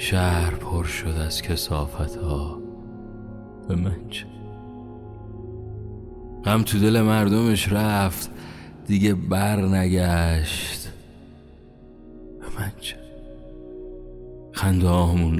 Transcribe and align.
شهر 0.00 0.54
پر 0.54 0.84
شد 0.84 1.16
از 1.26 1.42
کسافت 1.42 2.16
ها 2.16 2.58
به 3.68 3.74
من 3.74 4.08
چه؟ 4.10 4.26
غم 6.44 6.62
تو 6.62 6.78
دل 6.78 7.00
مردمش 7.00 7.72
رفت 7.72 8.30
دیگه 8.86 9.14
بر 9.14 9.60
نگشت. 9.60 10.88
به 12.40 12.46
من 12.58 12.72
چه؟ 12.80 12.96
خنده 14.52 14.88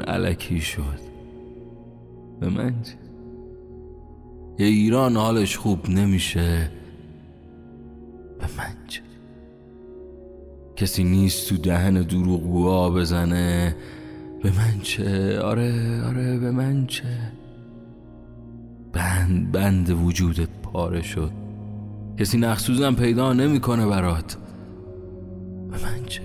علکی 0.02 0.61
شد. 0.61 1.00
به 2.40 2.48
من 2.48 2.82
چه؟ 2.82 2.95
یه 4.59 4.66
ایران 4.66 5.16
حالش 5.16 5.56
خوب 5.56 5.90
نمیشه. 5.90 6.70
به 8.38 8.46
من 8.59 8.74
چه؟ 8.88 9.01
کسی 10.77 11.04
نیست 11.04 11.48
تو 11.48 11.56
دهن 11.56 12.02
دروغ 12.02 12.43
بزنه. 12.90 13.77
به 14.42 14.51
من 14.51 14.80
چه؟ 14.83 15.41
آره 15.41 16.02
آره 16.05 16.38
به 16.38 16.51
من 16.51 16.87
چه؟ 16.87 17.05
بند 18.92 19.52
بند 19.52 19.91
وجودت 19.91 20.48
پاره 20.62 21.02
شد. 21.02 21.30
کسی 22.19 22.38
نخسوزم 22.38 22.95
پیدا 22.95 23.32
نمی‌کنه 23.32 23.87
برات. 23.87 24.37
به 25.70 25.82
من 25.84 26.05
چه؟ 26.06 26.23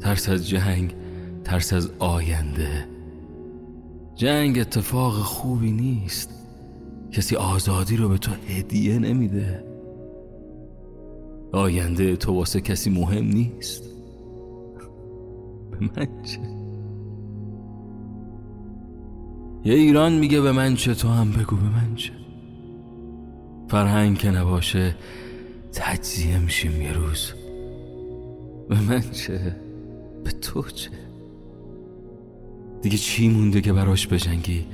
ترس 0.00 0.28
از 0.28 0.48
جنگ 0.48 0.94
ترس 1.44 1.72
از 1.72 1.90
آینده. 1.98 2.86
جنگ 4.14 4.58
اتفاق 4.58 5.14
خوبی 5.14 5.72
نیست. 5.72 6.30
کسی 7.12 7.36
آزادی 7.36 7.96
رو 7.96 8.08
به 8.08 8.18
تو 8.18 8.32
هدیه 8.48 8.98
نمیده. 8.98 9.64
آینده 11.52 12.16
تو 12.16 12.32
واسه 12.32 12.60
کسی 12.60 12.90
مهم 12.90 13.24
نیست. 13.24 13.82
من 15.82 16.22
چه 16.22 16.38
یه 19.64 19.74
ایران 19.74 20.12
میگه 20.12 20.40
به 20.40 20.52
من 20.52 20.74
چه 20.74 20.94
تو 20.94 21.08
هم 21.08 21.32
بگو 21.32 21.56
به 21.56 21.68
من 21.68 21.94
چه. 21.94 22.12
فرهنگ 23.68 24.18
که 24.18 24.30
نباشه 24.30 24.94
تجزیه 25.72 26.38
میشیم 26.38 26.82
یه 26.82 26.92
روز. 26.92 27.32
به 28.68 28.80
من 28.80 29.00
چه؟ 29.00 29.56
به 30.24 30.30
تو 30.30 30.62
چه؟ 30.62 30.90
دیگه 32.82 32.96
چی 32.96 33.28
مونده 33.28 33.60
که 33.60 33.72
براش 33.72 34.06
بجنگی؟ 34.06 34.66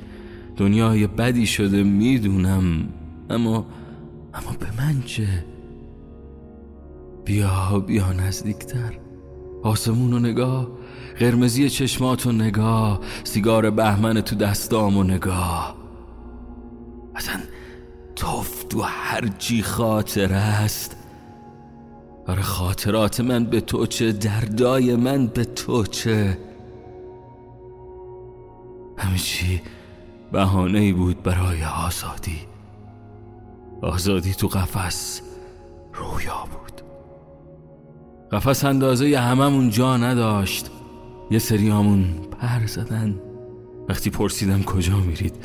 دنیای 0.57 1.07
بدی 1.07 1.45
شده 1.45 1.83
می‌دونم. 1.83 2.89
اما 3.29 3.65
اما 4.33 4.51
به 4.59 4.67
من 4.77 5.01
چه؟ 5.05 5.45
بیا 7.25 7.79
بیا 7.79 8.13
نزدیکتر. 8.13 8.93
آسمون 9.63 10.13
و 10.13 10.19
نگاه 10.19 10.67
قرمزی 11.19 11.69
چشمات 11.69 12.25
و 12.25 12.31
نگاه 12.31 12.99
سیگار 13.23 13.69
بهمن 13.69 14.21
تو 14.21 14.35
دستام 14.35 14.97
و 14.97 15.03
نگاه. 15.03 15.75
اصلا 17.15 17.39
تو 18.69 18.81
هر 18.81 19.27
چی 19.27 19.63
خاطر 19.63 20.33
است. 20.33 20.95
آره 22.27 22.41
خاطرات 22.41 23.19
من 23.19 23.45
به 23.45 23.61
تو 23.61 23.85
چه 23.85 24.11
دردای 24.11 24.95
من 24.95 25.27
به 25.27 25.45
تو 25.45 25.85
چه. 25.85 26.37
همه 28.97 29.17
بهانه 30.31 30.79
ای 30.79 30.93
بود 30.93 31.23
برای 31.23 31.63
آزادی. 31.63 32.39
آزادی 33.81 34.33
تو 34.33 34.47
قفس 34.47 35.21
رویا 35.93 36.47
بود. 36.51 36.78
قفس 38.31 38.65
اندازه 38.65 39.09
ی 39.09 39.15
هممون 39.15 39.69
جا 39.69 39.97
نداشت. 39.97 40.71
یه 41.31 41.39
سریامون 41.39 42.05
پر 42.41 42.65
زدن. 42.65 43.15
وقتی 43.89 44.09
پرسیدم 44.09 44.63
کجا 44.63 44.97
میرید 44.97 45.35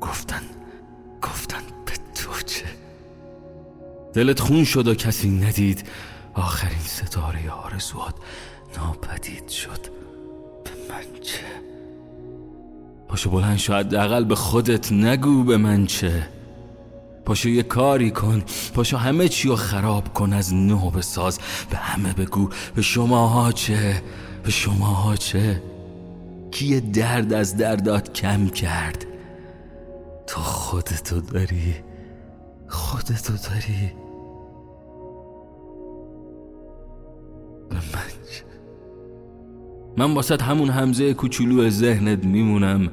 گفتن 0.00 0.42
گفتن 1.22 1.62
به 1.86 1.92
تو 2.14 2.30
چه. 2.46 2.64
دلت 4.12 4.40
خون 4.40 4.64
شد 4.64 4.88
و 4.88 4.94
کسی 4.94 5.30
ندید. 5.30 5.88
آخرین 6.34 6.78
ستاره 6.78 7.50
آرزوات 7.50 8.14
ناپدید 8.76 9.48
شد. 9.48 9.80
به 10.64 10.70
من 10.90 11.20
چه؟ 11.22 11.44
پاشو 13.08 13.30
بلند 13.30 13.58
شو 13.58 13.74
حداقل 13.74 14.24
به 14.24 14.34
خودت 14.34 14.92
نگو 14.92 15.44
به 15.44 15.56
من 15.56 15.86
چه. 15.86 16.28
پاشو 17.24 17.48
یه 17.48 17.62
کاری 17.62 18.10
کن. 18.10 18.42
پاشو 18.74 18.96
همه 18.96 19.28
چی 19.28 19.48
رو 19.48 19.56
خراب 19.56 20.14
کن. 20.14 20.32
از 20.32 20.54
نو 20.54 20.90
بساز. 20.90 21.38
به 21.70 21.76
همه 21.76 22.12
بگو. 22.12 22.48
به 22.74 22.82
شماها 22.82 23.52
چه؟ 23.52 24.02
به 24.42 24.50
شماها 24.50 25.16
چه؟ 25.16 25.62
کی 26.50 26.80
درد 26.80 27.32
از 27.32 27.56
دردات 27.56 28.12
کم 28.12 28.48
کرد؟ 28.48 29.06
تو 30.26 30.40
خودتو 30.40 31.20
داری. 31.20 31.74
خودتو 32.68 33.32
داری. 33.32 33.92
به 37.70 37.76
من 37.76 38.08
چه 38.32 38.44
من 39.96 40.14
واسه 40.14 40.36
همون 40.42 40.70
همزه 40.70 41.14
کوچولو 41.14 41.70
ذهنت 41.70 42.24
میمونم. 42.24 42.88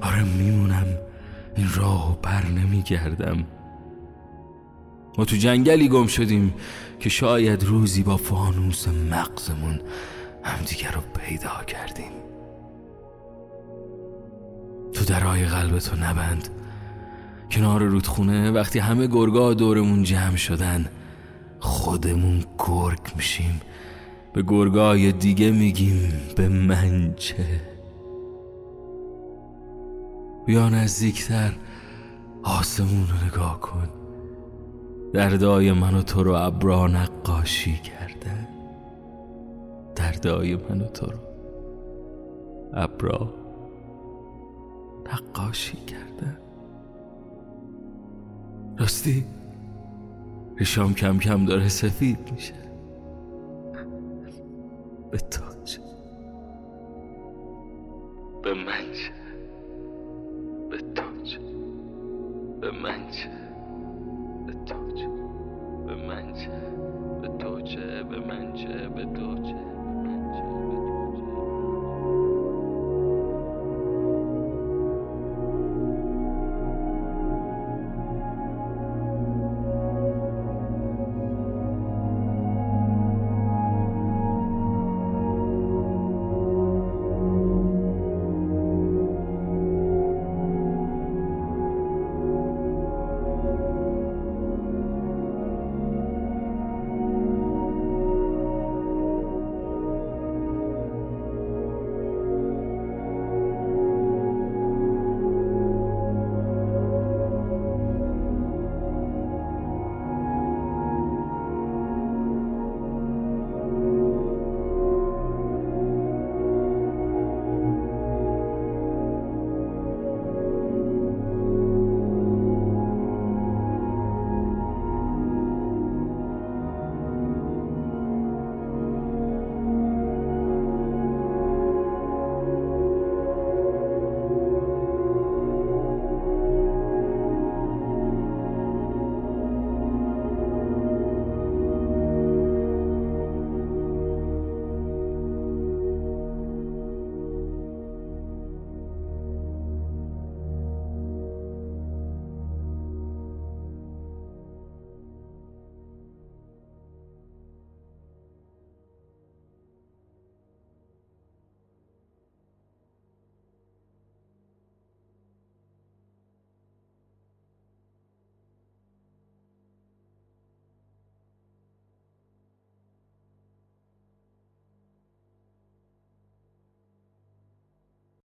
آره 0.00 0.22
میمونم. 0.22 0.86
این 1.56 1.68
راه 1.76 2.18
بر 2.22 2.46
نمیگردم. 2.46 3.44
ما 5.18 5.24
تو 5.24 5.36
جنگلی 5.36 5.88
گم 5.88 6.06
شدیم 6.06 6.54
که 7.00 7.08
شاید 7.08 7.64
روزی 7.64 8.02
با 8.02 8.16
فانوس 8.16 8.88
مغزمون 8.88 9.80
همدیگر 10.42 10.90
رو 10.90 11.00
پیدا 11.00 11.64
کردیم. 11.66 12.12
تو 14.92 15.04
درای 15.04 15.44
قلب 15.44 15.78
تو 15.78 15.96
نبند. 15.96 16.48
کنار 17.50 17.82
رودخونه 17.82 18.50
وقتی 18.50 18.78
همه 18.78 19.06
گرگا 19.06 19.54
دورمون 19.54 20.02
جمع 20.02 20.36
شدن 20.36 20.86
خودمون 21.60 22.44
گرگ 22.58 23.00
میشیم. 23.16 23.60
به 24.32 24.42
گرگای 24.42 25.12
دیگه 25.12 25.50
میگیم 25.50 26.12
به 26.36 26.48
من 26.48 27.14
چه. 27.14 27.60
بیا 30.46 30.68
نزدیکتر 30.68 31.52
آسمون 32.42 33.06
رو 33.08 33.26
نگاه 33.26 33.60
کن. 33.60 34.03
دردای 35.14 35.72
من 35.72 35.94
و 35.94 36.02
تو 36.02 36.22
رو 36.24 36.32
ابرا 36.32 36.86
نقاشی 36.86 37.76
کردن. 37.76 38.48
دردای 39.96 40.56
من 40.56 40.80
و 40.80 40.86
تو 40.86 41.06
رو 41.06 41.18
ابرا 42.72 43.34
نقاشی 45.12 45.76
کردن. 45.76 46.38
راستی 48.78 49.24
ریشام 50.56 50.94
کم 50.94 51.18
کم 51.18 51.44
داره 51.44 51.68
سفید 51.68 52.32
میشه. 52.32 52.54
به 55.10 55.18
چه؟ 55.64 55.80
به 58.42 58.54
من 58.54 58.92
چه؟ 58.92 59.12
به 60.70 60.78
چه؟ 61.24 61.38
به 62.60 62.70
من 62.70 63.10
چه؟ 63.10 63.43
تو 68.94 69.43